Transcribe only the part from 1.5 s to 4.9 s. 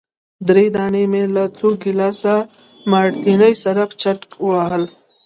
څو ګیلاسه مارټیني سره چټ وهل.